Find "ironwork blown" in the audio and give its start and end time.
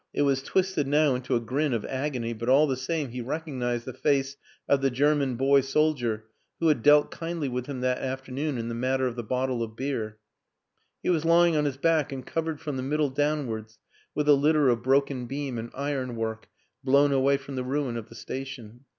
15.75-17.11